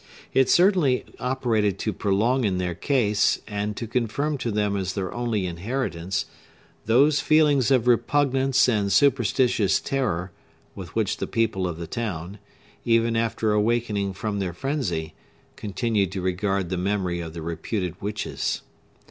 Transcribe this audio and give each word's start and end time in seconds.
It 0.33 0.49
certainly 0.49 1.05
operated 1.19 1.77
to 1.77 1.93
prolong 1.93 2.43
in 2.43 2.57
their 2.57 2.73
case, 2.73 3.39
and 3.47 3.77
to 3.77 3.85
confirm 3.85 4.39
to 4.39 4.49
them 4.49 4.75
as 4.75 4.93
their 4.93 5.13
only 5.13 5.45
inheritance, 5.45 6.25
those 6.87 7.19
feelings 7.19 7.69
of 7.69 7.85
repugnance 7.87 8.67
and 8.67 8.91
superstitious 8.91 9.79
terror 9.79 10.31
with 10.73 10.95
which 10.95 11.17
the 11.17 11.27
people 11.27 11.67
of 11.67 11.77
the 11.77 11.85
town, 11.85 12.39
even 12.83 13.15
after 13.15 13.51
awakening 13.51 14.13
from 14.13 14.39
their 14.39 14.53
frenzy, 14.53 15.13
continued 15.55 16.11
to 16.13 16.21
regard 16.21 16.69
the 16.71 16.77
memory 16.77 17.19
of 17.19 17.33
the 17.35 17.43
reputed 17.43 18.01
witches. 18.01 18.63